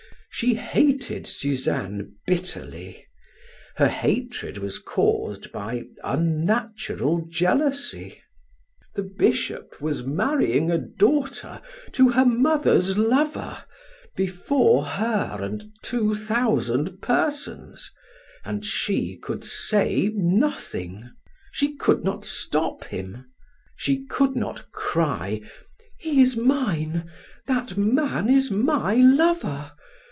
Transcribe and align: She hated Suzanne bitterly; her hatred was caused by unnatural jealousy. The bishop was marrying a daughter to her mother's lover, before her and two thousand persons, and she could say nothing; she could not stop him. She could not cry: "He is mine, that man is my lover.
She 0.33 0.55
hated 0.55 1.27
Suzanne 1.27 2.15
bitterly; 2.25 3.05
her 3.75 3.89
hatred 3.89 4.57
was 4.57 4.79
caused 4.79 5.51
by 5.51 5.83
unnatural 6.03 7.27
jealousy. 7.29 8.23
The 8.95 9.03
bishop 9.03 9.79
was 9.81 10.03
marrying 10.05 10.71
a 10.71 10.79
daughter 10.79 11.61
to 11.91 12.09
her 12.11 12.25
mother's 12.25 12.97
lover, 12.97 13.63
before 14.15 14.83
her 14.85 15.37
and 15.41 15.69
two 15.83 16.15
thousand 16.15 17.01
persons, 17.01 17.91
and 18.45 18.65
she 18.65 19.17
could 19.17 19.45
say 19.45 20.11
nothing; 20.15 21.11
she 21.51 21.75
could 21.75 22.03
not 22.03 22.25
stop 22.25 22.85
him. 22.85 23.25
She 23.75 24.05
could 24.05 24.35
not 24.35 24.71
cry: 24.71 25.41
"He 25.99 26.19
is 26.21 26.35
mine, 26.35 27.11
that 27.45 27.77
man 27.77 28.27
is 28.27 28.49
my 28.49 28.95
lover. 28.95 29.71